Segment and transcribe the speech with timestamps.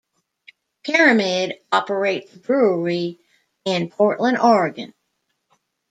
[0.83, 3.19] Pyramid operates a brewery
[3.65, 4.95] in Portland, Oregon.